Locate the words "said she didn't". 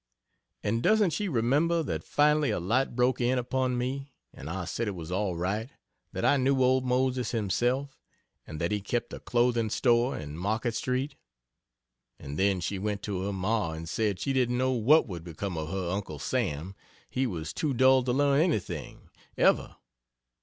13.87-14.57